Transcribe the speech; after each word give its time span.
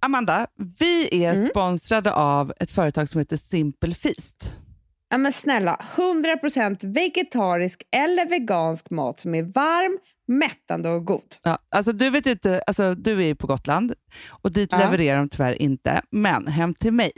Amanda, 0.00 0.46
vi 0.78 1.24
är 1.24 1.32
Mm. 1.34 1.48
sponsrade 1.48 2.12
av 2.12 2.52
ett 2.60 2.70
företag 2.70 3.08
som 3.08 3.18
heter 3.18 3.36
Simple 3.36 3.94
Feast. 3.94 4.56
Ja, 5.10 5.18
men 5.18 5.32
snälla, 5.32 5.80
100% 5.96 6.84
vegetarisk 6.84 7.82
eller 7.96 8.28
vegansk 8.28 8.90
mat 8.90 9.20
som 9.20 9.34
är 9.34 9.42
varm, 9.42 9.98
mättande 10.28 10.90
och 10.90 11.04
god. 11.04 11.36
Ja, 11.42 11.58
alltså 11.70 11.92
du, 11.92 12.10
vet 12.10 12.26
inte, 12.26 12.62
alltså 12.66 12.94
du 12.94 13.22
är 13.22 13.26
ju 13.26 13.34
på 13.34 13.46
Gotland 13.46 13.92
och 14.28 14.52
dit 14.52 14.72
Ja. 14.72 14.78
levererar 14.78 15.18
de 15.18 15.28
tyvärr 15.28 15.62
inte. 15.62 16.02
Men 16.10 16.46
hem 16.46 16.74
till 16.74 16.92
mig 16.92 17.10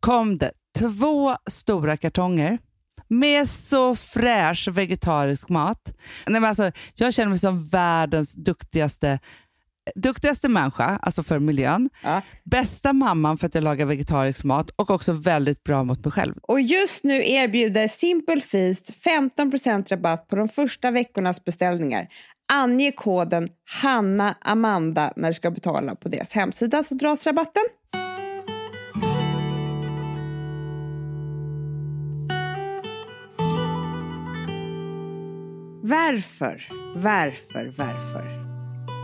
kom 0.00 0.38
det 0.38 0.52
två 0.78 1.36
stora 1.50 1.96
kartonger 1.96 2.58
med 3.08 3.48
så 3.48 3.94
fräsch 3.94 4.68
vegetarisk 4.72 5.48
mat. 5.48 5.92
Nej, 6.26 6.40
men 6.40 6.44
alltså, 6.44 6.70
jag 6.94 7.14
känner 7.14 7.30
mig 7.30 7.38
som 7.38 7.64
världens 7.66 8.32
duktigaste, 8.34 9.18
duktigaste 9.94 10.48
människa, 10.48 10.98
alltså 11.02 11.22
för 11.22 11.38
miljön. 11.38 11.90
Ja. 12.02 12.22
Bästa 12.44 12.92
mamman 12.92 13.38
för 13.38 13.46
att 13.46 13.54
jag 13.54 13.64
lagar 13.64 13.86
vegetarisk 13.86 14.44
mat 14.44 14.70
och 14.70 14.90
också 14.90 15.12
väldigt 15.12 15.64
bra 15.64 15.84
mot 15.84 16.04
mig 16.04 16.12
själv. 16.12 16.34
Och 16.42 16.60
just 16.60 17.04
nu 17.04 17.30
erbjuder 17.30 17.88
Simple 17.88 18.40
Feast 18.40 18.90
15% 19.38 19.88
rabatt 19.88 20.28
på 20.28 20.36
de 20.36 20.48
första 20.48 20.90
veckornas 20.90 21.44
beställningar. 21.44 22.08
Ange 22.52 22.92
koden 22.92 23.48
Hanna 23.82 24.34
Amanda 24.40 25.12
när 25.16 25.28
du 25.28 25.34
ska 25.34 25.50
betala 25.50 25.94
på 25.94 26.08
deras 26.08 26.32
hemsida 26.32 26.84
så 26.84 26.94
dras 26.94 27.26
rabatten. 27.26 27.62
Varför, 35.82 36.68
varför, 36.94 37.74
varför 37.76 38.43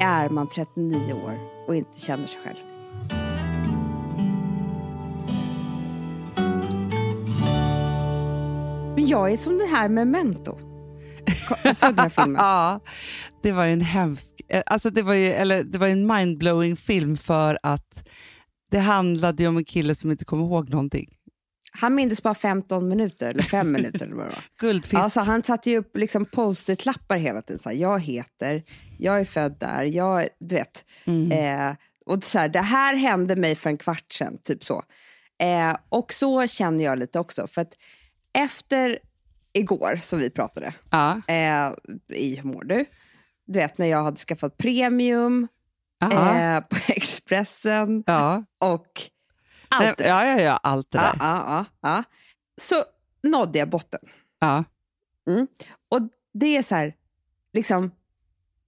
är 0.00 0.28
man 0.28 0.48
39 0.48 1.12
år 1.12 1.38
och 1.68 1.76
inte 1.76 2.00
känner 2.00 2.26
sig 2.26 2.40
själv? 2.44 2.56
Men 8.94 9.06
jag 9.06 9.32
är 9.32 9.36
som 9.36 9.58
den 9.58 9.68
här 9.68 9.88
Memento. 9.88 10.58
Jag 11.64 11.76
såg 11.76 11.94
den 11.94 11.98
här 11.98 12.08
filmen. 12.08 12.36
Ja, 12.42 12.80
det 13.42 13.52
var 13.52 13.64
ju 13.64 13.72
en 13.72 13.80
hemsk, 13.80 14.40
eh, 14.48 14.62
alltså 14.66 14.90
det 14.90 15.02
var 15.02 15.14
ju, 15.14 15.26
eller 15.26 15.64
det 15.64 15.78
var 15.78 15.86
en 15.88 16.06
mindblowing 16.06 16.76
film 16.76 17.16
för 17.16 17.58
att 17.62 18.08
det 18.70 18.78
handlade 18.78 19.42
ju 19.42 19.48
om 19.48 19.56
en 19.56 19.64
kille 19.64 19.94
som 19.94 20.10
inte 20.10 20.24
kommer 20.24 20.44
ihåg 20.44 20.70
någonting. 20.70 21.08
Han 21.70 21.94
mindes 21.94 22.22
bara 22.22 22.34
15 22.34 22.88
minuter, 22.88 23.26
eller 23.28 23.42
5 23.42 23.72
minuter. 23.72 24.02
Eller 24.04 24.14
vad 24.14 24.26
det 24.26 24.30
var. 24.30 24.44
Guldfisk. 24.58 24.94
Alltså, 24.94 25.20
han 25.20 25.42
satte 25.42 25.70
ju 25.70 25.78
upp 25.78 25.96
liksom 25.96 26.24
post-it-lappar 26.24 27.16
hela 27.16 27.42
tiden. 27.42 27.58
Så 27.58 27.68
här, 27.68 27.76
jag 27.76 28.00
heter, 28.00 28.62
jag 28.98 29.20
är 29.20 29.24
född 29.24 29.56
där, 29.60 29.84
jag, 29.84 30.28
du 30.40 30.54
vet. 30.54 30.84
Mm. 31.04 31.32
Eh, 31.32 31.76
och 32.06 32.24
så 32.24 32.38
här, 32.38 32.48
det 32.48 32.60
här 32.60 32.94
hände 32.94 33.36
mig 33.36 33.54
för 33.54 33.70
en 33.70 33.78
kvart 33.78 34.12
sedan, 34.12 34.38
typ 34.42 34.64
så. 34.64 34.84
Eh, 35.38 35.76
och 35.88 36.12
så 36.12 36.46
känner 36.46 36.84
jag 36.84 36.98
lite 36.98 37.18
också. 37.18 37.46
För 37.46 37.62
att 37.62 37.72
efter 38.32 38.98
igår, 39.52 40.00
som 40.02 40.18
vi 40.18 40.30
pratade, 40.30 40.74
ja. 40.90 41.20
eh, 41.28 41.72
i 42.08 42.36
Hur 42.36 42.42
mår 42.42 42.64
du? 42.64 42.84
Du 43.46 43.58
vet 43.58 43.78
när 43.78 43.86
jag 43.86 44.02
hade 44.02 44.16
skaffat 44.16 44.56
premium 44.56 45.48
eh, 46.02 46.60
på 46.60 46.76
Expressen 46.88 48.04
ja. 48.06 48.44
och 48.58 49.10
allt 49.70 50.00
ja, 50.00 50.26
ja, 50.26 50.40
ja, 50.40 50.56
allt 50.56 50.90
det 50.90 50.98
där. 50.98 51.16
ja, 51.18 51.44
ja, 51.46 51.64
ja. 51.90 52.02
Så 52.60 52.84
nådde 53.22 53.58
jag 53.58 53.68
botten. 53.70 54.00
Ja. 54.38 54.64
Och 55.88 56.00
det 56.34 56.56
är 56.56 56.62
så 56.62 56.74
här, 56.74 56.94
liksom, 57.52 57.90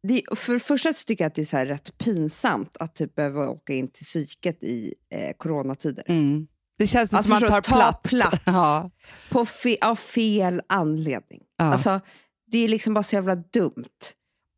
det, 0.03 0.23
för 0.37 0.53
det 0.53 0.61
första 0.61 0.93
så 0.93 1.05
tycker 1.05 1.25
jag 1.25 1.29
att 1.29 1.35
det 1.35 1.41
är 1.43 1.47
så 1.47 1.57
här 1.57 1.67
rätt 1.67 1.99
pinsamt 1.99 2.77
att 2.77 2.95
typ 2.95 3.15
behöva 3.15 3.49
åka 3.49 3.73
in 3.73 3.89
till 3.89 4.05
psyket 4.05 4.63
i 4.63 4.95
eh, 5.11 5.33
coronatider. 5.37 6.05
Mm. 6.09 6.47
Det 6.79 6.87
känns 6.87 7.13
Alltså, 7.15 7.29
som 7.29 7.41
man 7.41 7.51
tar 7.51 7.57
du, 7.61 7.63
ta 7.63 7.77
plats. 7.77 8.09
plats. 8.11 8.43
Ja. 8.47 8.91
På 9.31 9.47
fe, 9.47 9.77
av 9.83 9.97
fel 9.97 10.63
anledning. 10.67 11.43
Ja. 11.57 11.65
Alltså, 11.65 12.01
det 12.47 12.59
är 12.59 12.69
liksom 12.69 12.95
bara 12.95 13.03
så 13.03 13.15
jävla 13.17 13.35
dumt 13.37 13.85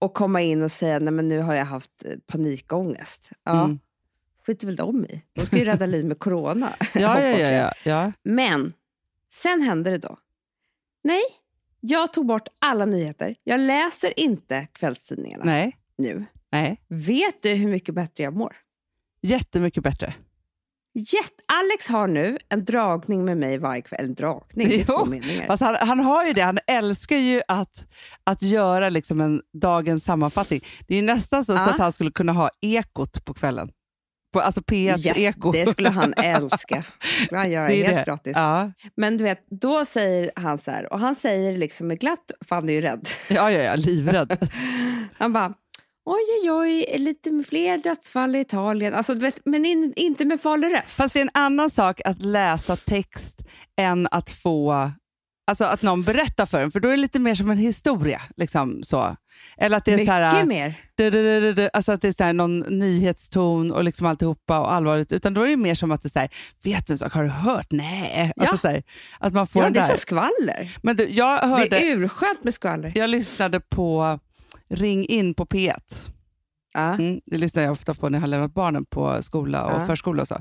att 0.04 0.14
komma 0.14 0.40
in 0.40 0.62
och 0.62 0.72
säga 0.72 0.98
nej 0.98 1.12
men 1.12 1.28
nu 1.28 1.40
har 1.40 1.54
jag 1.54 1.64
haft 1.64 2.04
eh, 2.04 2.16
panikångest. 2.26 3.30
Ja, 3.44 3.64
Mm. 3.64 3.78
Skiter 4.46 4.66
väl 4.66 4.76
de 4.76 5.04
i. 5.04 5.22
De 5.32 5.46
ska 5.46 5.58
ju 5.58 5.64
rädda 5.64 5.86
liv 5.86 6.04
med 6.04 6.18
corona. 6.18 6.72
Ja, 6.94 7.20
ja, 7.22 7.38
ja, 7.38 7.50
ja, 7.50 7.72
ja. 7.84 8.12
Men 8.22 8.72
sen 9.32 9.62
hände 9.62 9.90
det 9.90 9.98
då. 9.98 10.18
Nej, 11.04 11.22
jag 11.80 12.12
tog 12.12 12.26
bort 12.26 12.48
alla 12.58 12.86
nyheter. 12.86 13.36
Jag 13.44 13.60
läser 13.60 14.20
inte 14.20 14.66
kvällstidningarna 14.72 15.44
Nej, 15.44 15.76
nu. 15.98 16.24
nej. 16.52 16.80
Vet 16.88 17.42
du 17.42 17.50
hur 17.54 17.68
mycket 17.70 17.94
bättre 17.94 18.24
jag 18.24 18.36
mår? 18.36 18.56
Jättemycket 19.22 19.82
bättre. 19.82 20.14
Jätte 20.96 21.42
Alex 21.48 21.88
har 21.88 22.06
nu 22.06 22.38
en 22.48 22.64
dragning 22.64 23.24
med 23.24 23.36
mig 23.36 23.58
varje 23.58 23.82
kväll. 23.82 24.04
En 24.04 24.14
dragning, 24.14 24.68
Jo. 24.88 25.42
Fast 25.46 25.62
han, 25.62 25.74
han 25.74 26.00
har 26.00 26.24
ju 26.26 26.32
det, 26.32 26.40
han 26.42 26.58
älskar 26.66 27.16
ju 27.16 27.42
att, 27.48 27.86
att 28.24 28.42
göra 28.42 28.88
liksom 28.88 29.20
en 29.20 29.42
dagens 29.52 30.04
sammanfattning. 30.04 30.60
Det 30.88 30.96
är 30.98 31.02
nästan 31.02 31.44
så, 31.44 31.56
så 31.56 31.62
Ja. 31.62 31.70
att 31.70 31.78
han 31.78 31.92
skulle 31.92 32.10
kunna 32.10 32.32
ha 32.32 32.50
ekot 32.60 33.24
på 33.24 33.34
kvällen. 33.34 33.70
På, 34.34 34.40
alltså 34.40 34.60
P1 34.60 34.96
Ja, 34.98 35.14
eko. 35.16 35.52
Det 35.52 35.66
skulle 35.66 35.90
han 35.90 36.14
älska. 36.16 36.84
Skulle 37.24 37.38
han 37.40 37.50
göra 37.50 37.68
helt 37.68 37.88
det. 37.96 38.04
gratis. 38.06 38.32
Ja. 38.36 38.72
Men 38.96 39.16
du 39.16 39.24
vet, 39.24 39.46
då 39.60 39.84
säger 39.84 40.30
han 40.36 40.58
så 40.58 40.70
här, 40.70 40.92
och 40.92 41.00
han 41.00 41.14
säger 41.14 41.58
liksom 41.58 41.86
med 41.86 42.00
glatt, 42.00 42.30
för 42.48 42.54
han 42.56 42.68
är 42.68 42.72
ju 42.72 42.80
rädd. 42.80 43.08
ja, 43.28 43.50
ja, 43.52 43.62
ja, 43.62 43.74
livrädd. 43.74 44.48
Han 45.18 45.32
bara, 45.32 45.54
oj 46.04 46.20
oj 46.42 46.50
oj, 46.50 46.98
lite 46.98 47.42
fler 47.48 47.78
dödsfall 47.78 48.36
i 48.36 48.40
Italien. 48.40 48.94
Alltså, 48.94 49.14
vet, 49.14 49.40
men 49.44 49.64
in, 49.66 49.92
inte 49.96 50.24
med 50.24 50.40
farlig 50.40 50.74
röst. 50.74 50.96
Fast 50.96 51.14
det 51.14 51.20
är 51.20 51.22
en 51.22 51.30
annan 51.34 51.70
sak 51.70 52.00
att 52.04 52.22
läsa 52.22 52.76
text 52.76 53.40
än 53.80 54.08
att 54.10 54.30
få 54.30 54.90
Alltså 55.46 55.64
att 55.64 55.82
någon 55.82 56.02
berättar 56.02 56.46
för 56.46 56.60
en, 56.60 56.70
för 56.70 56.80
då 56.80 56.88
är 56.88 56.92
det 56.92 56.96
lite 56.96 57.18
mer 57.18 57.34
som 57.34 57.50
en 57.50 57.58
historia. 57.58 58.20
Liksom, 58.36 58.82
så. 58.82 59.16
Eller 59.56 59.76
att 59.76 59.84
det 59.84 59.92
är 59.92 59.96
Mycket 59.96 60.08
så 60.08 60.12
här, 60.12 60.44
mer. 60.44 60.74
du, 60.94 61.10
du, 61.10 61.52
du, 61.52 61.70
alltså 61.72 61.92
att 61.92 62.02
det 62.02 62.08
är 62.08 62.12
så 62.12 62.24
här 62.24 62.32
någon 62.32 62.58
nyhetston 62.60 63.72
och 63.72 63.84
liksom 63.84 64.06
alltihopa 64.06 64.58
och 64.60 64.72
allvarligt. 64.74 65.12
Utan 65.12 65.34
då 65.34 65.42
är 65.42 65.48
det 65.48 65.56
mer 65.56 65.74
som 65.74 65.90
att 65.90 66.02
det 66.02 66.06
är 66.06 66.10
så 66.10 66.18
här, 66.18 66.28
vet 66.64 66.86
du 66.86 66.92
en 66.92 66.98
sak, 66.98 67.12
har 67.12 67.22
du 67.24 67.30
hört? 67.30 67.66
Nej. 67.70 68.32
Alltså 68.36 68.54
Ja. 68.54 68.58
så 68.58 68.68
här, 68.68 68.82
att 69.18 69.32
man 69.32 69.46
får 69.46 69.62
Ja, 69.62 69.70
det 69.70 69.80
är 69.80 69.86
så 69.86 69.96
skvaller. 69.96 70.76
Men 70.82 70.96
jag, 71.08 71.38
hörde, 71.38 71.68
Det 71.68 71.88
är 71.90 71.96
urskönt 71.96 72.44
med 72.44 72.54
skvaller. 72.54 72.92
jag 72.94 73.10
lyssnade 73.10 73.60
på 73.60 74.18
Ring 74.68 75.06
in 75.06 75.34
på 75.34 75.46
P1. 75.46 75.72
Ja. 76.74 76.80
Mm, 76.94 77.20
det 77.26 77.38
lyssnar 77.38 77.62
jag 77.62 77.72
ofta 77.72 77.94
på 77.94 78.08
när 78.08 78.18
jag 78.18 78.20
har 78.20 78.28
lämnat 78.28 78.54
barnen 78.54 78.84
på 78.84 79.22
skola 79.22 79.64
och 79.64 79.80
Ja. 79.80 79.86
förskola 79.86 80.22
och 80.22 80.28
så. 80.28 80.40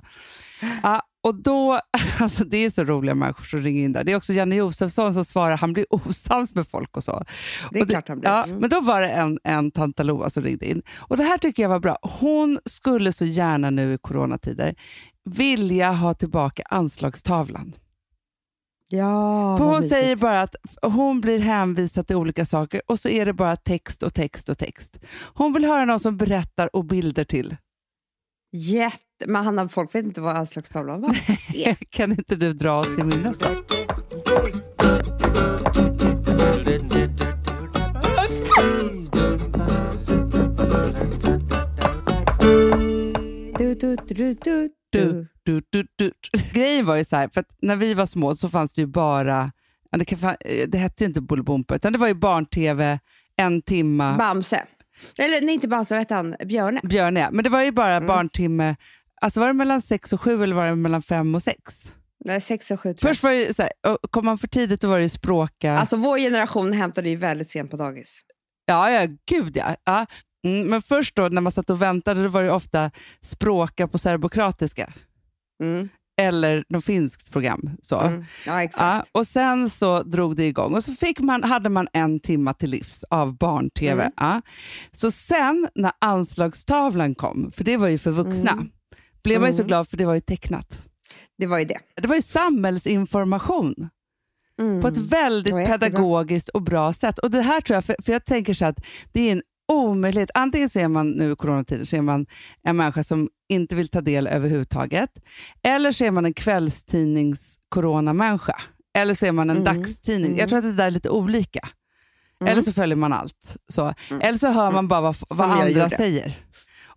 Ja, 0.84 1.02
och 1.24 1.36
då, 1.36 1.80
alltså 2.20 2.44
det 2.44 2.58
är 2.58 2.70
så 2.70 2.84
roliga 2.84 3.16
människor 3.16 3.44
som 3.44 3.60
ringer 3.60 3.84
in 3.84 3.92
där. 3.94 4.04
Det 4.04 4.12
är 4.12 4.16
också 4.16 4.34
Janne 4.34 4.56
Josefsson 4.56 5.14
som 5.14 5.26
svarar, 5.26 5.58
han 5.58 5.74
blir 5.74 5.86
osams 5.94 6.56
med 6.56 6.68
folk 6.68 6.98
och 6.98 7.04
så. 7.04 7.24
Det 7.72 7.80
är 7.80 7.84
och 7.84 7.90
klart 7.90 8.08
han 8.08 8.20
blir. 8.20 8.30
Ja, 8.30 8.44
Mm. 8.44 8.58
Men 8.58 8.70
då 8.70 8.80
var 8.80 9.02
det 9.02 9.10
en, 9.10 9.40
en 9.44 9.72
tanta 9.72 10.04
Loa 10.04 10.30
som 10.30 10.44
ringde 10.44 10.66
in. 10.70 10.82
Och 10.98 11.18
Det 11.18 11.24
här 11.24 11.38
tycker 11.38 11.64
jag 11.64 11.70
var 11.70 11.80
bra. 11.80 11.98
Hon 12.02 12.60
skulle 12.66 13.12
så 13.14 13.26
gärna 13.26 13.70
nu 13.70 13.94
i 13.94 13.98
coronatider 13.98 14.76
vilja 15.30 15.92
ha 15.92 16.14
tillbaka 16.14 16.64
anslagstavlan. 16.70 17.76
Ja, 18.88 19.58
För 19.58 19.66
hon 19.66 19.76
mysigt. 19.76 19.94
säger 19.94 20.16
bara 20.16 20.42
att 20.42 20.56
hon 20.82 21.22
blir 21.22 21.40
hänvisad 21.40 22.08
till 22.08 22.16
olika 22.16 22.46
saker 22.46 22.82
och 22.88 23.00
så 23.00 23.10
är 23.10 23.26
det 23.26 23.34
bara 23.34 23.56
text 23.56 24.04
och 24.04 24.14
text 24.14 24.50
och 24.50 24.58
text. 24.58 25.00
Hon 25.34 25.54
vill 25.54 25.66
höra 25.66 25.86
någon 25.86 26.00
som 26.00 26.18
berättar 26.18 26.76
och 26.76 26.86
bilder 26.86 27.24
till. 27.24 27.56
Jätte... 28.52 28.98
Men 29.28 29.44
Hanna, 29.46 29.70
folk 29.70 29.96
vet 29.96 30.06
inte 30.06 30.22
vad 30.22 30.38
anslagstavlan 30.38 31.02
var. 31.02 31.16
Kan 31.90 32.12
inte 32.12 32.36
du 32.36 32.54
dra 32.54 32.80
oss 32.80 32.96
till 32.96 33.04
minnes 33.06 33.38
då? 33.38 33.48
Du, 43.58 43.76
du, 43.76 43.96
du, 43.96 44.14
du, 44.34 44.34
du. 44.44 44.70
Du, 44.92 45.28
du, 45.44 45.62
du, 45.70 45.86
du. 45.96 46.12
Grejen 46.54 46.86
var 46.86 46.96
ju 46.96 47.06
så 47.06 47.16
här, 47.16 47.30
för 47.34 47.42
att 47.42 47.48
när 47.62 47.76
vi 47.76 47.94
var 47.94 48.06
små 48.06 48.36
så 48.36 48.50
fanns 48.50 48.72
det 48.74 48.82
ju 48.82 48.88
bara, 48.88 49.52
det, 49.92 50.06
kan, 50.06 50.36
det 50.68 50.78
hette 50.78 51.04
ju 51.04 51.08
inte 51.08 51.22
Bolibompa, 51.22 51.76
utan 51.76 51.94
det 51.94 52.00
var 52.00 52.08
ju 52.08 52.14
barn-tv, 52.14 53.00
en 53.36 53.62
timma, 53.62 54.18
Bamse. 54.18 54.66
Eller 55.20 55.42
nej, 55.42 55.54
inte 55.54 55.68
Bamse, 55.68 55.94
vad 55.94 56.00
hette 56.00 56.16
han? 56.16 56.36
Björne. 56.46 56.80
Björn 56.84 57.16
ja. 57.16 57.30
Men 57.32 57.44
det 57.44 57.50
var 57.50 57.64
ju 57.64 57.72
bara 57.72 57.96
Mm. 57.96 58.08
barntimme, 58.08 58.76
alltså 59.24 59.40
var 59.40 59.48
det 59.48 59.54
mellan 59.54 59.82
sex 59.82 60.14
och 60.14 60.22
sju 60.22 60.44
eller 60.44 60.56
var 60.56 60.66
det 60.66 60.76
mellan 60.76 61.02
fem 61.02 61.36
och 61.36 61.44
sex? 61.44 61.94
Nej, 62.26 62.42
sex 62.42 62.72
och 62.72 62.80
sju 62.80 62.96
Först 63.02 63.24
var 63.24 63.32
det 63.32 63.56
så 63.56 63.62
här, 63.62 63.72
kom 64.10 64.26
man 64.26 64.38
för 64.38 64.48
tidigt 64.48 64.82
då 64.82 64.88
var 64.88 65.00
det 65.00 65.10
språka. 65.10 65.78
Alltså 65.78 65.96
vår 65.98 66.18
generation 66.18 66.74
hämtade 66.74 67.10
ju 67.10 67.16
väldigt 67.16 67.50
sent 67.50 67.72
på 67.72 67.78
dagis. 67.78 68.22
Ja, 68.66 68.92
ja, 68.92 69.08
gud 69.30 69.58
ja. 69.58 69.76
ja. 69.84 70.06
Mm, 70.48 70.68
men 70.68 70.82
först 70.82 71.16
då 71.16 71.28
när 71.30 71.42
man 71.42 71.52
satt 71.52 71.70
och 71.70 71.82
väntade 71.82 72.24
då 72.24 72.30
var 72.30 72.44
det 72.44 72.52
ofta 72.52 72.92
språka 73.22 73.88
på 73.88 73.98
serbokratiska 73.98 74.94
Mm. 75.64 75.90
eller 76.22 76.64
något 76.70 76.86
finskt 76.86 77.32
program. 77.32 77.70
Så. 77.82 78.00
Mm. 78.00 78.26
Ja, 78.46 78.64
exakt. 78.64 78.82
Ja, 78.84 79.20
och 79.20 79.28
sen 79.28 79.70
så 79.70 80.04
drog 80.04 80.36
det 80.36 80.46
igång 80.46 80.74
och 80.76 80.84
så 80.84 80.92
fick 80.92 81.20
man, 81.20 81.44
hade 81.44 81.70
man 81.70 81.88
en 81.94 82.20
timma 82.20 82.54
till 82.54 82.70
livs 82.70 83.04
av 83.10 83.38
barn-tv. 83.38 84.02
Mm. 84.02 84.14
Ja. 84.18 84.42
Så 84.92 85.12
sen 85.12 85.68
när 85.76 85.92
anslagstavlan 86.02 87.16
kom, 87.16 87.52
för 87.56 87.64
det 87.64 87.78
var 87.78 87.88
ju 87.88 87.98
för 87.98 88.12
vuxna, 88.12 88.52
Mm. 88.52 88.70
Blev 89.24 89.40
man 89.42 89.50
ju 89.50 89.54
så 89.54 89.62
Mm. 89.62 89.68
glad 89.68 89.88
för 89.90 89.98
det 89.98 90.06
var 90.06 90.14
ju 90.14 90.22
tecknat. 90.22 90.88
Det 91.38 91.46
var 91.48 91.58
ju 91.60 91.66
det. 91.66 91.78
Det 92.02 92.08
var 92.08 92.16
ju 92.16 92.22
samhällsinformation 92.22 93.90
Mm. 94.60 94.82
på 94.82 94.88
ett 94.88 94.98
väldigt 94.98 95.54
pedagogiskt 95.54 96.50
och 96.50 96.62
bra 96.62 96.94
sätt. 96.94 97.20
Och 97.20 97.32
det 97.32 97.42
här 97.42 97.62
tror 97.62 97.76
jag, 97.76 97.86
för, 97.86 97.96
för 98.04 98.14
jag 98.14 98.26
tänker 98.26 98.54
så 98.54 98.66
att 98.66 98.86
det 99.12 99.22
är 99.22 99.32
en 99.32 99.42
omöjlighet. 99.72 100.30
Antingen 100.34 100.70
så 100.70 100.80
är 100.80 100.88
man 100.88 101.10
nu 101.12 101.32
i 101.32 101.36
coronatider 101.36 101.86
så 101.86 101.96
är 101.96 102.02
man 102.02 102.26
en 102.64 102.78
människa 102.78 103.04
som 103.04 103.30
inte 103.50 103.76
vill 103.76 103.88
ta 103.88 104.02
del 104.02 104.28
överhuvudtaget. 104.28 105.10
Eller 105.64 105.92
så 105.92 106.06
är 106.06 106.12
man 106.12 106.26
en 106.26 106.34
kvällstidnings-coronamänniska. 106.34 108.56
Eller 108.98 109.14
så 109.14 109.26
är 109.26 109.32
man 109.32 109.50
en 109.50 109.58
Mm. 109.58 109.76
dagstidning. 109.76 110.26
Mm. 110.32 110.40
Jag 110.40 110.50
tror 110.50 110.60
att 110.60 110.66
det 110.66 110.74
där 110.74 110.88
är 110.88 110.92
lite 110.92 111.10
olika. 111.10 111.70
Mm. 112.42 112.52
Eller 112.52 112.62
så 112.62 112.74
följer 112.74 112.96
man 112.96 113.14
allt. 113.14 113.58
Så. 113.68 113.94
Mm. 114.10 114.22
Eller 114.22 114.38
så 114.38 114.48
hör 114.48 114.72
man 114.72 114.88
bara 114.88 115.02
vad, 115.02 115.16
vad 115.30 115.52
andra 115.52 115.70
gjorde. 115.70 115.90
säger. 115.90 116.38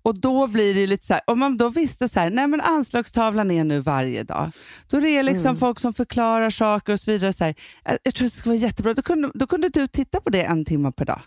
Och 0.06 0.20
då 0.20 0.46
blir 0.46 0.74
det 0.74 0.86
lite 0.86 1.06
så 1.06 1.12
här, 1.14 1.22
om 1.26 1.38
man 1.38 1.56
då 1.56 1.68
visste 1.68 2.08
så 2.08 2.20
här, 2.20 2.30
nej 2.30 2.46
men 2.46 2.60
anslagstavlan 2.60 3.50
är 3.50 3.64
nu 3.64 3.80
varje 3.80 4.22
dag. 4.22 4.50
Då 4.88 4.96
är 4.96 5.00
det 5.00 5.22
liksom 5.22 5.48
Mm. 5.48 5.56
folk 5.56 5.80
som 5.80 5.92
förklarar 5.94 6.50
saker 6.50 6.92
och 6.92 7.00
så 7.00 7.10
vidare. 7.10 7.32
Så 7.32 7.44
här. 7.44 7.54
Jag, 7.84 7.98
jag 8.02 8.14
tror 8.14 8.26
att 8.26 8.32
det 8.32 8.38
ska 8.38 8.50
vara 8.50 8.58
jättebra. 8.58 8.94
Då 8.94 9.02
kunde, 9.02 9.30
då 9.34 9.46
kunde 9.46 9.68
du 9.68 9.86
titta 9.86 10.20
på 10.20 10.30
det 10.30 10.42
en 10.42 10.64
timme 10.64 10.92
per 10.92 11.04
dag. 11.04 11.20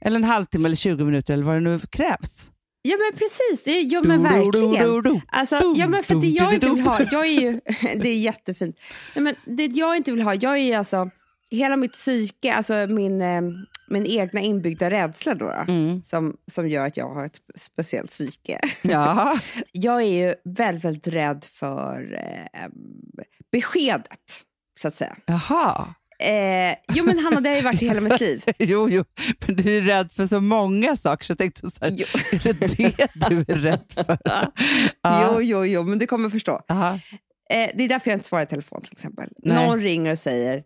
Eller 0.00 0.16
en 0.16 0.24
halvtimme 0.24 0.66
eller 0.66 0.76
20 0.76 1.04
minuter 1.04 1.34
eller 1.34 1.44
vad 1.44 1.56
det 1.56 1.60
nu 1.60 1.78
krävs. 1.78 2.50
Ja 2.82 2.96
men 2.96 3.18
precis, 3.18 3.66
ja 3.92 4.02
men 4.04 4.22
verkligen. 4.22 5.20
Alltså, 5.26 5.74
ja, 5.76 5.88
men 5.88 6.02
för 6.04 6.14
det 6.14 6.26
jag 6.26 6.54
inte 6.54 6.70
vill 6.70 6.80
ha, 6.80 7.00
jag 7.12 7.26
är 7.26 7.40
ju, 7.40 7.60
det 7.80 8.08
är 8.08 8.18
jättefint. 8.18 8.76
Nej, 9.14 9.22
men 9.22 9.56
det 9.56 9.66
jag 9.66 9.96
inte 9.96 10.12
vill 10.12 10.22
ha, 10.22 10.34
jag 10.34 10.58
är 10.58 10.78
alltså, 10.78 11.10
hela 11.50 11.76
mitt 11.76 11.92
psyke, 11.92 12.52
alltså 12.54 12.86
min, 12.86 13.20
eh, 13.22 13.42
min 13.90 14.06
egna 14.06 14.40
inbyggda 14.40 14.90
rädsla 14.90 15.34
då, 15.34 15.46
då 15.46 15.72
Mm. 15.72 16.02
som, 16.02 16.36
som 16.52 16.68
gör 16.68 16.86
att 16.86 16.96
jag 16.96 17.08
har 17.14 17.24
ett 17.26 17.40
speciellt 17.56 18.10
psyke. 18.10 18.60
Ja. 18.82 19.38
Jag 19.72 20.02
är 20.02 20.06
ju 20.26 20.34
väldigt, 20.44 20.84
väldigt 20.84 21.06
rädd 21.06 21.44
för 21.44 22.14
eh, 22.52 22.68
beskedet, 23.52 24.20
så 24.80 24.88
att 24.88 24.94
säga. 24.94 25.16
Jaha. 25.26 25.94
Eh, 26.18 26.76
jo 26.94 27.04
men 27.04 27.18
Hanna, 27.18 27.40
det 27.40 27.48
har 27.48 27.56
ju 27.56 27.62
varit 27.62 27.82
i 27.82 27.88
hela 27.88 28.00
mitt 28.00 28.20
liv. 28.20 28.44
Jo, 28.58 28.88
jo, 28.90 29.04
men 29.46 29.56
du 29.56 29.76
är 29.76 29.80
rädd 29.82 30.12
för 30.12 30.26
så 30.26 30.40
många 30.40 30.96
saker 30.96 31.24
så 31.24 31.30
jag 31.30 31.38
tänkte 31.38 31.60
så 31.70 31.76
här, 31.80 31.90
Jo. 31.96 32.06
är 32.32 32.52
det 32.52 32.66
det 32.66 33.28
du 33.28 33.36
är 33.54 33.58
rädd 33.58 33.84
för? 33.94 34.18
Ja. 35.02 35.30
Jo, 35.34 35.42
jo, 35.42 35.64
jo, 35.66 35.82
men 35.82 35.98
du 35.98 36.06
kommer 36.06 36.30
förstå. 36.30 36.60
Eh, 37.50 37.70
det 37.74 37.84
är 37.84 37.88
därför 37.88 38.10
jag 38.10 38.16
inte 38.16 38.28
svarar 38.28 38.42
i 38.42 38.46
telefon 38.46 38.82
till 38.82 38.92
exempel. 38.92 39.28
Nej. 39.38 39.66
Någon 39.66 39.80
ringer 39.80 40.12
och 40.12 40.18
säger 40.18 40.62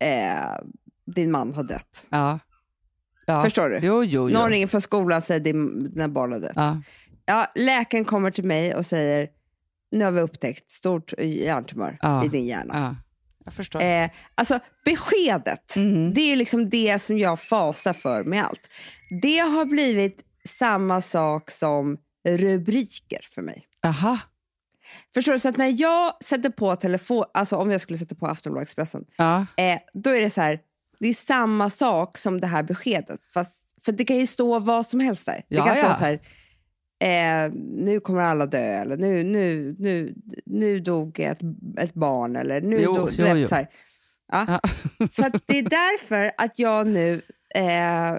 eh, 0.00 0.56
din 1.14 1.30
man 1.30 1.54
har 1.54 1.62
dött. 1.64 2.06
Ja. 2.10 2.38
Ja. 3.26 3.42
Förstår 3.42 3.68
du? 3.68 3.78
Jo, 3.82 4.04
jo, 4.04 4.30
jo. 4.30 4.38
Någon 4.38 4.50
ringer 4.50 4.66
från 4.66 4.80
skolan 4.80 5.16
och 5.18 5.24
säger 5.24 5.40
din, 5.40 5.90
dina 5.94 6.08
barn 6.08 6.32
har 6.32 6.40
dött. 6.40 6.52
Ja. 6.54 6.82
Ja. 7.26 7.46
läkaren 7.54 8.04
kommer 8.04 8.30
till 8.30 8.44
mig 8.44 8.74
och 8.74 8.86
säger 8.86 9.28
nu 9.90 10.04
har 10.04 10.12
vi 10.12 10.20
upptäckt 10.20 10.70
stort 10.70 11.12
hjärntumör 11.18 11.98
Ja. 12.02 12.24
i 12.24 12.28
din 12.28 12.46
hjärna. 12.46 12.74
Ja. 12.78 12.96
Jag 13.44 13.54
förstår. 13.54 13.82
Eh, 13.82 14.10
alltså 14.34 14.58
beskedet, 14.84 15.76
Mm. 15.76 16.14
det 16.14 16.20
är 16.20 16.26
ju 16.30 16.36
liksom 16.36 16.70
det 16.70 17.02
som 17.02 17.18
jag 17.18 17.40
fasar 17.40 17.92
för 17.92 18.24
med 18.24 18.44
allt. 18.44 18.60
Det 19.22 19.38
har 19.38 19.64
blivit 19.64 20.20
samma 20.48 21.00
sak 21.00 21.50
som 21.50 21.98
rubriker 22.28 23.26
för 23.34 23.42
mig. 23.42 23.64
Aha. 23.84 24.18
Förstår 25.14 25.32
du? 25.32 25.38
Så 25.38 25.48
att 25.48 25.56
när 25.56 25.80
jag 25.80 26.24
sätter 26.24 26.50
på 26.50 26.76
telefon, 26.76 27.24
alltså 27.34 27.56
om 27.56 27.70
jag 27.70 27.80
skulle 27.80 27.98
sätta 27.98 28.14
på 28.14 28.26
Aftonbladet 28.26 28.68
Expressen, 28.68 29.04
Ja. 29.16 29.46
eh, 29.56 29.78
då 29.94 30.10
är 30.10 30.20
det 30.20 30.30
så 30.30 30.40
här, 30.40 30.60
det 31.00 31.08
är 31.08 31.14
samma 31.14 31.70
sak 31.70 32.18
som 32.18 32.40
det 32.40 32.46
här 32.46 32.62
beskedet. 32.62 33.20
Fast, 33.34 33.64
för 33.84 33.92
det 33.92 34.04
kan 34.04 34.16
ju 34.16 34.26
stå 34.26 34.58
vad 34.58 34.86
som 34.86 35.00
helst 35.00 35.26
där. 35.26 35.44
Ja, 35.48 35.64
det 35.64 35.68
kan 35.70 35.78
ja. 35.78 35.84
stå 35.84 35.94
så 35.98 36.04
här, 36.04 36.20
eh, 37.00 37.52
nu 37.54 38.00
kommer 38.00 38.20
alla 38.20 38.46
dö, 38.46 38.58
eller 38.58 38.96
nu, 38.96 39.22
nu, 39.22 39.76
nu, 39.78 40.14
nu 40.46 40.80
dog 40.80 41.20
ett, 41.20 41.40
ett 41.78 41.94
barn, 41.94 42.36
eller 42.36 42.60
nu 42.60 42.80
Jo, 42.80 42.94
dog... 42.94 43.08
Du 43.08 43.14
jo, 43.18 43.24
vet, 43.24 43.38
jo. 43.38 43.48
Så, 43.48 43.54
här. 43.54 43.68
Ja. 44.32 44.46
Ja. 44.48 44.60
så 45.16 45.26
att 45.26 45.42
det 45.46 45.58
är 45.58 45.62
därför 45.62 46.30
att 46.36 46.58
jag 46.58 46.86
nu... 46.86 47.22
Eh, 47.54 48.14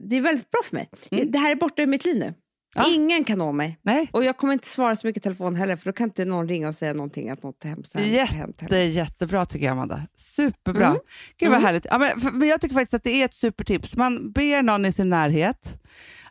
det 0.00 0.16
är 0.16 0.20
väldigt 0.20 0.50
bra 0.50 0.60
för 0.64 0.76
mig. 0.76 0.88
Mm. 1.10 1.30
Det 1.30 1.38
här 1.38 1.50
är 1.50 1.56
borta 1.56 1.82
ur 1.82 1.86
mitt 1.86 2.04
liv 2.04 2.16
nu. 2.18 2.34
Ja. 2.74 2.84
Ingen 2.94 3.24
kan 3.24 3.38
nå 3.38 3.52
mig. 3.52 3.78
Nej. 3.82 4.08
Och 4.12 4.24
jag 4.24 4.36
kommer 4.36 4.52
inte 4.52 4.68
svara 4.68 4.96
så 4.96 5.06
mycket 5.06 5.20
i 5.20 5.22
telefon 5.22 5.56
heller, 5.56 5.76
för 5.76 5.84
då 5.84 5.92
kan 5.92 6.04
inte 6.04 6.24
någon 6.24 6.48
ringa 6.48 6.68
och 6.68 6.74
säga 6.74 6.92
någonting 6.92 7.30
att 7.30 7.42
något 7.42 7.64
hemskt 7.64 7.94
hänt- 7.94 8.06
hänt. 8.30 8.50
Jätte, 8.60 8.64
heller. 8.74 8.84
jättebra 8.86 9.46
tycker 9.46 9.66
jag, 9.66 9.72
Amanda. 9.72 10.02
Superbra. 10.16 10.86
Mm. 10.86 10.98
Gud 11.36 11.48
vad 11.50 11.56
Mm. 11.58 11.66
härligt. 11.66 11.86
Ja, 11.90 11.98
men, 11.98 12.20
för, 12.20 12.30
men 12.30 12.48
jag 12.48 12.60
tycker 12.60 12.74
faktiskt 12.74 12.94
att 12.94 13.04
det 13.04 13.10
är 13.20 13.24
ett 13.24 13.34
supertips. 13.34 13.96
Man 13.96 14.32
ber 14.32 14.62
någon 14.62 14.84
i 14.86 14.92
sin 14.92 15.10
närhet 15.10 15.82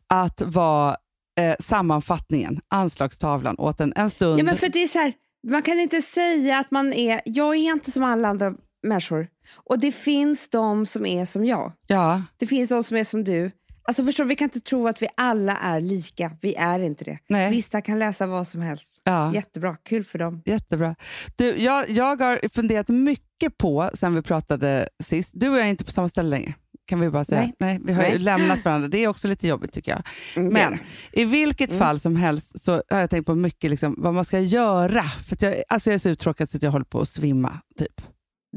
att 0.08 0.42
vara 0.42 0.98
eh, 1.40 1.56
sammanfattningen, 1.60 2.60
anslagstavlan, 2.68 3.56
åt 3.60 3.80
en, 3.80 3.94
en 3.96 4.10
stund. 4.10 4.40
Ja, 4.40 4.44
men 4.44 4.58
för 4.58 4.70
det 4.70 4.84
är 4.84 4.88
så 4.88 5.00
här, 5.00 5.14
man 5.48 5.62
kan 5.62 5.80
inte 5.80 6.02
säga 6.02 6.58
att 6.60 6.72
man 6.72 6.94
är... 6.94 7.22
Jag 7.26 7.56
är 7.56 7.72
inte 7.72 7.92
som 7.92 8.04
alla 8.04 8.28
andra 8.28 8.54
människor. 8.88 9.28
Och 9.56 9.80
det 9.80 9.92
finns 9.92 10.50
de 10.50 10.86
som 10.86 11.06
är 11.06 11.26
som 11.26 11.46
jag. 11.46 11.74
ja. 11.88 12.22
Det 12.38 12.48
finns 12.48 12.70
de 12.70 12.84
som 12.84 12.98
är 12.98 13.04
som 13.04 13.24
du. 13.24 13.52
Alltså 13.86 14.06
förstår 14.06 14.24
Vi 14.26 14.36
kan 14.36 14.46
inte 14.46 14.60
tro 14.60 14.88
att 14.88 15.02
vi 15.02 15.08
alla 15.18 15.58
är 15.58 15.80
lika. 15.82 16.32
Vi 16.42 16.56
är 16.56 16.80
inte 16.80 17.04
det. 17.04 17.18
Nej. 17.30 17.52
Vissa 17.52 17.82
kan 17.82 18.00
läsa 18.00 18.28
vad 18.28 18.48
som 18.48 18.62
helst. 18.62 19.02
Ja. 19.04 19.34
Jättebra, 19.34 19.76
kul 19.84 20.04
för 20.04 20.20
dem. 20.20 20.42
Jättebra. 20.46 20.96
Du, 21.36 21.46
jag, 21.58 21.90
jag 21.90 22.22
har 22.22 22.50
funderat 22.50 22.88
mycket 22.88 23.58
på, 23.58 23.90
sen 23.94 24.16
vi 24.16 24.22
pratade 24.22 24.90
sist, 25.04 25.30
du 25.34 25.50
och 25.50 25.58
jag 25.58 25.66
är 25.66 25.70
inte 25.70 25.86
på 25.86 25.92
samma 25.92 26.10
ställe 26.10 26.30
längre. 26.30 26.54
Kan 26.86 27.00
vi 27.00 27.10
bara 27.10 27.26
säga. 27.26 27.52
Nej. 27.60 27.80
vi 27.86 27.94
har 27.94 28.04
ju 28.04 28.10
Nej. 28.10 28.20
lämnat 28.20 28.66
varandra. 28.66 28.88
Det 28.88 29.04
är 29.04 29.08
också 29.08 29.28
lite 29.28 29.48
jobbigt 29.48 29.72
tycker 29.74 29.92
jag. 29.92 30.02
Mm, 30.36 30.54
Men 30.54 30.78
i 31.12 31.26
vilket 31.26 31.70
Mm. 31.70 31.80
fall 31.80 32.00
som 32.00 32.16
helst 32.16 32.60
så 32.64 32.72
har 32.90 33.00
jag 33.00 33.10
tänkt 33.10 33.26
på 33.26 33.36
mycket 33.36 33.70
liksom, 33.70 33.96
vad 33.98 34.14
man 34.14 34.26
ska 34.26 34.40
göra. 34.40 35.04
För 35.04 35.38
jag, 35.40 35.56
alltså 35.70 35.90
jag 35.90 35.96
är 35.96 36.00
så 36.00 36.10
uttråkad 36.10 36.50
så 36.50 36.58
att 36.58 36.64
jag 36.64 36.72
håller 36.72 36.86
på 36.86 37.02
att 37.02 37.10
svimma. 37.10 37.60
Typ. 37.80 38.02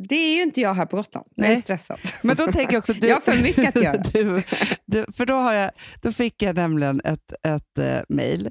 Det 0.09 0.15
är 0.15 0.37
ju 0.37 0.43
inte 0.43 0.61
jag 0.61 0.75
här 0.75 0.87
på 0.87 0.97
Gotland. 0.97 1.27
Jag 1.35 1.47
är 1.47 1.51
Nej. 1.53 1.63
stressad. 1.63 1.99
Men 2.23 2.37
då 2.37 2.47
tänker 2.53 2.73
jag 2.73 2.79
också... 2.79 2.93
Du, 2.93 3.07
Jag 3.09 3.17
har 3.17 3.21
för 3.21 3.43
mycket 3.43 3.77
att 3.77 3.83
göra. 3.83 4.03
Du, 4.13 4.43
du, 4.87 5.13
för 5.13 5.27
då, 5.27 5.35
har 5.35 5.53
jag, 5.53 5.71
då 6.03 6.13
fick 6.13 6.43
jag 6.43 6.57
nämligen 6.57 7.01
ett, 7.05 7.33
ett 7.47 7.79
eh, 7.79 8.01
mail 8.09 8.51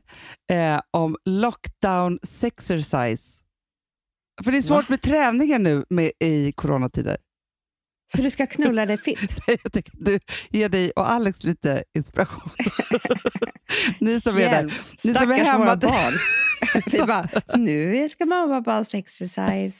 eh, 0.51 0.79
om 0.91 1.17
lockdown 1.25 2.19
sexercise. 2.23 3.43
För 4.43 4.51
det 4.51 4.57
är 4.57 4.61
svårt 4.61 4.77
Va? 4.81 4.85
med 4.89 5.01
träningen 5.01 5.63
nu 5.63 5.85
med, 5.89 6.11
i 6.19 6.51
coronatider. 6.51 7.17
Så 8.15 8.21
du 8.21 8.29
ska 8.29 8.47
knulla 8.47 8.85
dig 8.85 8.97
fitt? 8.97 9.37
Jag 9.63 9.71
tänker 9.73 9.91
du 9.95 10.19
ger 10.49 10.69
dig 10.69 10.91
och 10.91 11.11
Alex 11.11 11.43
lite 11.43 11.83
inspiration. 11.97 12.49
Ni 13.99 14.21
som 14.21 14.35
är 14.37 14.39
där. 14.39 14.51
Hjälp, 14.51 14.73
Ni 15.03 15.13
som 15.13 15.31
är 15.31 15.35
stackars 15.37 15.47
hemma- 15.47 15.65
våra 15.65 15.75
barn. 15.75 16.13
Vi 16.91 16.99
bara, 16.99 17.27
nu 17.55 18.09
ska 18.09 18.25
mamma 18.25 18.61
bara 18.61 18.85
exercise. 18.93 19.77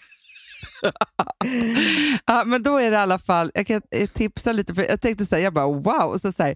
Ja, 2.26 2.44
men 2.46 2.64
då 2.64 2.78
är 2.78 2.92
det 2.92 2.96
i 2.98 3.00
alla 3.00 3.20
fall, 3.20 3.52
jag 3.54 3.68
kan 3.68 3.82
eh, 3.96 4.08
tipsa 4.08 4.52
lite, 4.52 4.74
för 4.76 4.84
jag 4.84 5.02
tänkte 5.02 5.36
här, 5.36 5.44
jag 5.44 5.54
bara 5.54 5.66
wow, 5.68 6.12
och 6.12 6.22
så 6.22 6.32
så 6.32 6.44
här, 6.44 6.56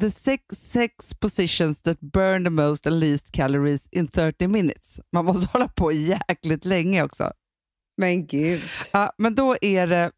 the 0.00 0.10
six, 0.10 0.42
sex 0.72 1.14
positions 1.20 1.82
that 1.82 2.00
burn 2.00 2.44
the 2.44 2.50
most 2.50 2.86
and 2.86 3.00
least 3.00 3.32
calories 3.32 3.88
in 3.90 4.08
30 4.08 4.48
minutes. 4.48 5.00
Man 5.12 5.24
måste 5.24 5.46
hålla 5.52 5.68
på 5.68 5.92
jäkligt 5.92 6.64
länge 6.64 7.02
också. 7.02 7.32
Men 7.96 8.26
gud. 8.26 8.62
Ja, 8.92 9.12
men 9.18 9.34
då 9.34 9.56
är 9.60 9.86
det, 9.86 10.10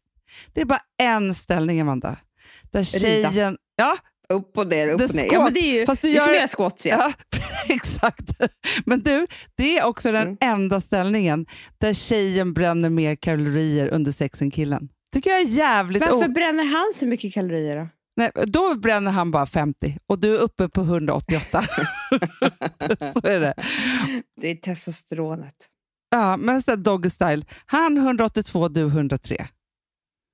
det 0.53 0.61
är 0.61 0.65
bara 0.65 0.81
en 1.01 1.35
ställning 1.35 1.81
Amanda, 1.81 2.17
där 2.71 2.83
Rida. 2.83 3.31
tjejen, 3.31 3.57
ja, 3.75 3.97
Upp 4.29 4.57
och 4.57 4.67
ner, 4.67 4.87
upp 4.87 5.01
och 5.09 5.15
ner. 5.15 5.33
Ja, 5.33 5.43
men 5.43 5.53
det 5.53 5.59
är 5.59 5.79
ju 5.79 5.85
Fast 5.85 6.01
du 6.01 6.11
det 6.11 6.17
är 6.17 6.19
som 6.21 6.27
gör- 6.27 6.33
att 6.33 6.39
göra 6.39 6.47
squats. 6.47 6.85
Ja. 6.85 7.11
Ja, 7.31 7.37
exakt. 7.75 8.31
Men 8.85 9.01
du, 9.03 9.27
det 9.57 9.77
är 9.77 9.85
också 9.85 10.11
den 10.11 10.21
Mm. 10.27 10.37
enda 10.41 10.81
ställningen 10.81 11.45
där 11.77 11.93
tjejen 11.93 12.53
bränner 12.53 12.89
mer 12.89 13.15
kalorier 13.15 13.87
under 13.87 14.11
sex 14.11 14.41
än 14.41 14.51
killen. 14.51 14.89
Tycker 15.13 15.29
jag 15.29 15.39
är 15.41 15.45
jävligt 15.45 16.01
Varför 16.01 16.27
bränner 16.27 16.63
han 16.63 16.91
så 16.93 17.07
mycket 17.07 17.33
kalorier 17.33 17.77
då? 17.77 17.87
Nej, 18.17 18.31
Då 18.47 18.75
bränner 18.75 19.11
han 19.11 19.31
bara 19.31 19.45
50 19.45 19.97
och 20.07 20.19
du 20.19 20.35
är 20.35 20.39
uppe 20.39 20.69
på 20.69 20.81
188. 20.81 21.63
Så 23.13 23.27
är 23.27 23.39
det. 23.39 23.53
Det 24.41 24.51
är 24.51 24.55
testosteronet. 24.55 25.55
Ja, 26.09 26.37
men 26.37 26.61
sen 26.61 26.83
doggy 26.83 27.09
style. 27.09 27.45
Han 27.65 27.97
182, 27.97 28.67
du 28.67 28.81
103. 28.87 29.47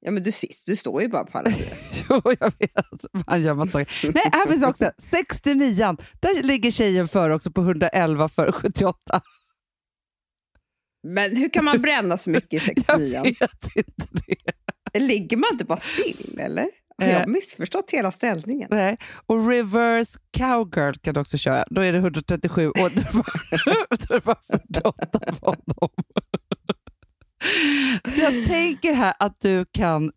Ja, 0.05 0.11
men 0.11 0.23
du, 0.23 0.31
sitter, 0.31 0.55
du 0.65 0.75
står 0.75 1.01
ju 1.01 1.07
bara 1.07 1.23
på 1.25 1.37
alla 1.37 1.51
fyra. 1.51 1.75
Jo, 2.09 2.21
jag 2.39 2.51
vet. 2.59 3.25
Han 3.27 3.41
gör 3.43 3.53
massa 3.53 3.71
saker. 3.71 4.11
Nej, 4.13 4.23
här 4.31 4.47
finns 4.51 4.63
också 4.63 4.91
69. 4.97 5.95
Där 6.19 6.43
ligger 6.43 6.71
tjejen 6.71 7.07
före 7.07 7.33
också 7.35 7.51
på 7.51 7.61
111 7.61 8.29
för 8.29 8.51
78. 8.51 9.21
Men 11.07 11.35
hur 11.35 11.49
kan 11.49 11.65
man 11.65 11.81
bränna 11.81 12.17
så 12.17 12.29
mycket 12.29 12.53
i 12.53 12.55
Jag 12.75 12.85
69 12.85 13.23
vet 13.23 13.75
inte 13.75 14.07
det. 14.93 14.99
Ligger 14.99 15.37
man 15.37 15.49
inte 15.51 15.65
bara 15.65 15.79
still, 15.79 16.39
eller? 16.39 16.67
Har 16.97 17.05
Eh. 17.07 17.11
jag 17.11 17.29
missförstått 17.29 17.91
hela 17.91 18.11
ställningen? 18.11 18.67
Nej. 18.71 18.97
Och 19.25 19.47
reverse 19.47 20.19
cowgirl 20.37 20.93
kan 21.01 21.13
du 21.13 21.19
också 21.19 21.37
köra. 21.37 21.65
Då 21.69 21.81
är 21.81 21.91
det 21.93 21.97
137 21.99 22.67
och 22.69 22.75
då 22.75 22.89
är 22.89 24.13
det 24.13 24.23
bara 24.25 24.37
48 24.51 25.19
på 25.39 25.45
honom. 25.49 25.89
Så 28.15 28.21
jag 28.21 28.45
tänker 28.45 28.93
här 28.93 29.13
att 29.19 29.41
du 29.41 29.65
kan... 29.71 30.11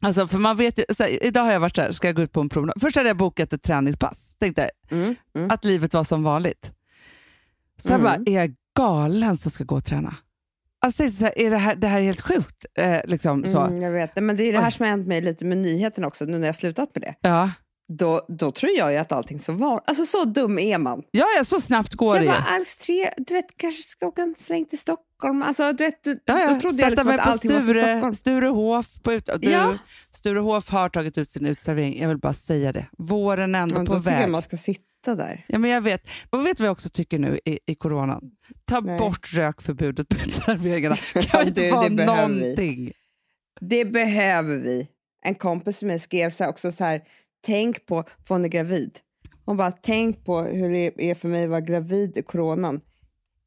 Alltså 0.00 0.26
för 0.26 0.38
man 0.38 0.56
vet 0.56 0.78
ju, 0.78 0.84
här, 0.98 1.24
idag 1.24 1.42
har 1.42 1.52
jag 1.52 1.60
varit 1.60 1.76
så 1.76 1.82
här, 1.82 1.90
ska 1.90 2.08
jag 2.08 2.16
gå 2.16 2.22
ut 2.22 2.32
på 2.32 2.40
en 2.40 2.48
promenad? 2.48 2.74
Först 2.80 2.96
hade 2.96 3.08
jag 3.08 3.16
bokat 3.16 3.52
ett 3.52 3.62
träningspass. 3.62 4.36
Tänkte 4.40 4.70
Mm, 4.90 5.14
mm. 5.34 5.50
att 5.50 5.64
livet 5.64 5.94
var 5.94 6.04
som 6.04 6.22
vanligt. 6.22 6.72
Sen 7.78 7.92
Mm. 8.00 8.02
bara, 8.04 8.32
är 8.32 8.40
jag 8.40 8.54
galen 8.76 9.36
som 9.36 9.50
ska 9.50 9.64
gå 9.64 9.74
och 9.76 9.84
träna? 9.84 10.14
Alltså, 10.84 11.08
så 11.08 11.24
här, 11.24 11.38
är 11.38 11.50
det, 11.50 11.56
här, 11.58 11.74
det 11.76 11.86
här 11.86 12.00
är 12.00 12.04
helt 12.04 12.20
sjukt. 12.20 12.66
Eh, 12.78 13.00
liksom, 13.04 13.44
så. 13.46 13.60
Mm, 13.60 13.82
jag 13.82 13.90
vet. 13.92 14.16
Men 14.16 14.36
det 14.36 14.44
är 14.44 14.52
det 14.52 14.58
här 14.58 14.68
Oj. 14.68 14.72
som 14.72 14.82
har 14.84 14.90
hänt 14.90 15.06
mig 15.08 15.20
lite 15.20 15.44
med 15.44 15.58
nyheten 15.58 16.04
också, 16.04 16.24
nu 16.24 16.38
när 16.38 16.46
jag 16.46 16.56
slutat 16.56 16.90
med 16.94 17.02
det. 17.02 17.14
Ja. 17.28 17.50
Då, 17.88 18.26
då 18.28 18.50
tror 18.50 18.72
jag 18.76 18.92
ju 18.92 18.98
att 18.98 19.12
allting 19.12 19.38
så 19.38 19.52
var... 19.52 19.80
Alltså 19.86 20.06
så 20.06 20.24
dum 20.24 20.58
är 20.58 20.78
man. 20.78 21.02
Ja, 21.10 21.26
ja, 21.36 21.44
så 21.44 21.60
snabbt 21.60 21.94
går 21.94 22.12
Så 22.14 22.18
det 22.18 22.24
jag 22.24 22.34
bara, 22.34 22.44
alls 22.44 22.76
tre, 22.76 23.10
du 23.16 23.34
vet, 23.34 23.56
kanske 23.56 23.82
ska 23.82 24.06
åka 24.06 24.22
en 24.22 24.34
sväng 24.38 24.64
till 24.66 24.78
Stockholm. 24.78 25.42
Alltså, 25.42 25.72
du 25.72 25.84
vet, 25.84 26.00
Ja, 26.06 26.12
ja. 26.26 26.54
Då 26.54 26.60
trodde 26.60 26.82
jag 26.82 26.90
Sätta 26.90 26.90
liksom 26.90 27.06
mig 27.06 27.18
att 27.18 27.26
allting 27.26 27.52
var 27.52 27.60
Stockholm. 27.60 28.14
Sturehof. 28.14 28.86
På 29.02 29.12
ut, 29.12 29.28
du, 29.40 29.50
Ja. 29.50 29.78
Sturehof 30.10 30.70
har 30.70 30.88
tagit 30.88 31.18
ut 31.18 31.30
sin 31.30 31.46
utservering. 31.46 32.00
Jag 32.00 32.08
vill 32.08 32.18
bara 32.18 32.32
säga 32.32 32.72
det. 32.72 32.86
Våren 32.98 33.54
är 33.54 33.60
ändå 33.62 33.74
Men 33.76 33.86
på 33.86 33.94
jag 33.94 34.00
väg. 34.00 34.28
man 34.28 34.42
ska 34.42 34.56
sitta 34.56 35.14
där. 35.14 35.44
Ja, 35.48 35.58
men 35.58 35.70
jag 35.70 35.80
vet. 35.80 36.08
Men 36.32 36.44
vet 36.44 36.60
vad 36.60 36.66
jag 36.66 36.72
också 36.72 36.88
tycker 36.88 37.18
nu 37.18 37.38
i, 37.44 37.58
i 37.66 37.74
coronan? 37.74 38.30
Ta 38.64 38.80
Nej. 38.80 38.98
bort 38.98 39.32
rökförbudet 39.32 40.08
på 40.08 40.16
uteserveringarna. 40.20 40.96
Ja, 41.14 41.22
Kan 41.22 41.46
inte 41.48 41.60
det 41.62 41.70
behöver 41.70 42.28
vi. 42.28 42.40
någonting? 42.40 42.92
Det 43.60 43.84
behöver 43.84 44.56
vi. 44.56 44.88
En 45.24 45.34
kompis 45.34 45.78
som 45.78 45.88
mig 45.88 45.98
skrev 46.00 46.30
så 46.30 46.46
också 46.46 46.72
så 46.72 46.84
här, 46.84 47.02
tänk 47.42 47.86
på, 47.86 48.04
för 48.26 48.34
hon 48.34 48.44
är 48.44 48.48
gravid. 48.48 48.98
Hon 49.44 49.56
bara, 49.56 49.72
tänk 49.72 50.24
på 50.24 50.42
hur 50.42 50.68
det 50.70 51.10
är 51.10 51.14
för 51.14 51.28
mig 51.28 51.44
att 51.44 51.50
vara 51.50 51.60
gravid 51.60 52.16
i 52.16 52.22
coronan. 52.22 52.80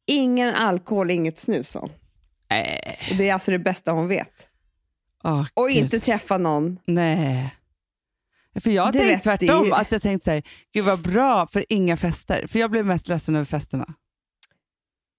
Ingen 0.07 0.55
alkohol, 0.55 1.11
inget 1.11 1.39
snus, 1.39 1.69
sa 1.69 1.79
hon. 1.79 1.89
Äh. 2.49 3.11
Och 3.11 3.15
Det 3.17 3.29
är 3.29 3.33
alltså 3.33 3.51
det 3.51 3.59
bästa 3.59 3.91
hon 3.91 4.07
vet. 4.07 4.47
Åh, 5.23 5.45
Och 5.53 5.67
Gud. 5.67 5.77
inte 5.77 5.99
träffa 5.99 6.37
någon. 6.37 6.79
Nej. 6.85 7.55
För 8.59 8.71
jag 8.71 8.83
har 8.83 8.91
Det 8.91 8.99
tänkt 8.99 9.23
tvärtom. 9.23 9.65
ju- 9.65 9.73
Att 9.73 9.91
jag 9.91 10.01
tänkt 10.01 10.23
så 10.23 10.31
här, 10.31 10.43
gud 10.73 10.85
vad 10.85 11.01
bra 11.01 11.47
för 11.47 11.65
inga 11.69 11.97
fester. 11.97 12.47
För 12.47 12.59
jag 12.59 12.71
blev 12.71 12.85
mest 12.85 13.07
ledsen 13.07 13.35
över 13.35 13.45
festerna. 13.45 13.93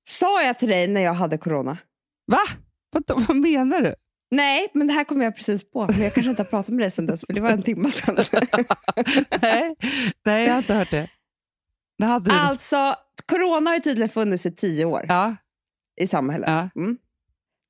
Sa 0.09 0.43
jag 0.43 0.59
till 0.59 0.69
dig 0.69 0.89
när 0.89 1.01
jag 1.01 1.15
hade 1.15 1.39
corona? 1.39 1.79
Va? 2.27 2.39
Vad, 2.91 3.27
vad 3.29 3.37
menar 3.37 3.81
du? 3.81 3.95
Nej, 4.31 4.69
men 4.75 4.87
det 4.87 4.93
här 4.93 5.05
kom 5.05 5.23
jag 5.23 5.37
precis 5.37 5.71
på. 5.71 5.87
Men 5.91 6.03
jag 6.03 6.15
kanske 6.15 6.31
inte 6.31 6.43
har 6.43 6.49
pratat 6.51 6.69
med 6.75 6.79
dig 6.85 6.91
sedan 6.91 7.07
dess, 7.07 7.21
för 7.27 7.33
det 7.33 7.41
var 7.41 7.51
en 7.51 7.63
timme 7.63 7.91
sedan. 7.91 8.17
nej, 9.43 9.75
nej, 10.25 10.45
jag 10.47 10.53
har 10.53 10.59
inte 10.59 10.75
hört 10.75 10.91
det. 10.91 11.11
det 11.99 12.05
hade 12.05 12.31
du. 12.31 12.37
Alltså, 12.37 12.95
corona 13.27 13.71
har 13.71 13.75
ju 13.75 13.81
tydligen 13.81 14.09
funnits 14.09 14.47
i 14.47 14.53
tio 14.53 14.85
år 14.85 15.07
Ja, 15.09 15.37
i 16.01 16.07
samhället. 16.07 16.49
Ja. 16.51 16.81
Mm. 16.83 16.97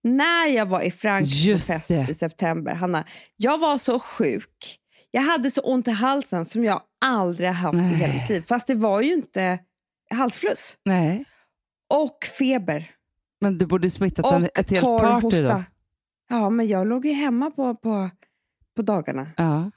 När 0.04 0.46
jag 0.46 0.66
var 0.66 0.80
i 0.82 0.90
Frankrike 0.90 1.52
på 1.52 1.58
fest 1.58 1.88
det. 1.88 2.06
i 2.10 2.14
september, 2.14 2.74
Hanna, 2.74 3.04
jag 3.36 3.58
var 3.58 3.78
så 3.78 3.98
sjuk. 3.98 4.78
Jag 5.10 5.22
hade 5.22 5.50
så 5.50 5.60
ont 5.60 5.88
i 5.88 5.90
halsen 5.90 6.46
som 6.46 6.64
jag 6.64 6.82
aldrig 7.04 7.48
haft 7.50 7.74
i 7.74 7.80
Nej. 7.80 7.94
hela 7.94 8.14
mitt 8.14 8.28
liv. 8.28 8.40
Fast 8.48 8.66
det 8.66 8.74
var 8.74 9.00
ju 9.00 9.12
inte 9.12 9.58
halsfluss. 10.10 10.76
nej. 10.84 11.24
Och 11.94 12.24
feber. 12.38 12.90
Men 13.40 13.58
du 13.58 13.66
borde 13.66 13.90
smittat 13.90 14.26
Och 14.26 14.34
en, 14.34 14.48
ett 14.54 14.70
helt 14.70 14.82
party 14.84 15.42
då. 15.42 15.64
Ja, 16.28 16.50
men 16.50 16.68
jag 16.68 16.86
låg 16.86 17.06
ju 17.06 17.12
hemma 17.12 17.50
på, 17.50 17.74
på, 17.74 18.10
på 18.76 18.82
dagarna. 18.82 19.26
Ja. 19.36 19.70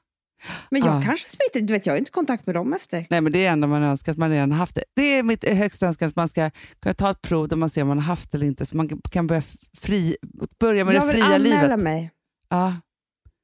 Men 0.69 0.81
jag 0.81 0.95
Ja. 0.95 1.01
kanske 1.05 1.29
smittade. 1.29 1.65
Du 1.65 1.73
vet, 1.73 1.85
jag 1.85 1.93
har 1.93 1.97
inte 1.97 2.11
kontakt 2.11 2.45
med 2.45 2.55
dem 2.55 2.73
efter. 2.73 3.05
Nej, 3.09 3.21
men 3.21 3.31
det 3.31 3.45
är 3.45 3.51
ändå 3.51 3.67
man 3.67 3.83
önskar 3.83 4.11
att 4.11 4.17
man 4.17 4.29
redan 4.29 4.51
haft 4.51 4.75
det. 4.75 4.83
Det 4.95 5.01
är 5.17 5.23
mitt 5.23 5.49
högsta 5.49 5.87
önskan 5.87 6.07
att 6.07 6.15
man 6.15 6.29
ska 6.29 6.51
kunna 6.81 6.93
ta 6.93 7.11
ett 7.11 7.21
prov 7.21 7.47
där 7.47 7.55
man 7.55 7.69
ser 7.69 7.81
om 7.81 7.87
man 7.87 7.97
har 7.97 8.05
haft 8.05 8.31
det 8.31 8.35
eller 8.37 8.47
inte, 8.47 8.65
så 8.65 8.77
man 8.77 8.89
kan 9.11 9.27
börja, 9.27 9.41
fri, 9.77 10.15
börja 10.59 10.85
med 10.85 10.95
jag 10.95 11.01
det 11.03 11.07
vill 11.07 11.15
fria 11.15 11.25
anmäla 11.35 11.61
livet. 11.61 11.79
mig 11.79 12.11
Ja. 12.49 12.75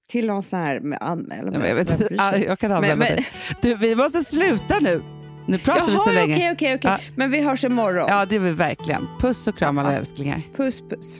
till 0.10 0.28
någon 0.28 0.44
sån 0.44 0.60
här 0.60 0.80
med 0.80 0.98
anmäla 1.02 1.52
Ja, 1.54 1.60
mig. 1.60 1.60
men 1.60 1.68
jag, 1.70 1.76
vet, 1.76 2.12
ja, 2.12 2.32
sig? 2.32 2.44
jag 2.44 2.60
kan 2.60 2.72
anmäla 2.72 2.96
Men- 2.96 3.08
dig. 3.08 3.28
Du, 3.62 3.76
vi 3.76 3.96
måste 3.96 4.24
sluta 4.24 4.80
nu. 4.80 5.02
Nu 5.48 5.58
pratar 5.58 5.86
vi 5.88 5.98
så 5.98 6.04
Jaha, 6.06 6.14
länge. 6.14 6.36
okej, 6.36 6.52
okej, 6.52 6.76
okej. 6.76 6.92
Ja. 6.92 7.14
Men 7.18 7.32
vi 7.32 7.42
hörs 7.42 7.64
imorgon. 7.64 8.06
Ja, 8.10 8.26
det 8.26 8.36
är 8.36 8.40
vi 8.40 8.52
verkligen. 8.52 9.08
Puss 9.22 9.48
och 9.48 9.58
kram 9.58 9.78
alla 9.78 9.94
älsklingar. 9.94 10.42
Puss, 10.56 10.82
puss. 10.90 11.20